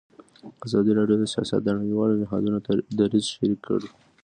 [0.65, 2.57] ازادي راډیو د سیاست د نړیوالو نهادونو
[2.99, 3.89] دریځ شریک کړی.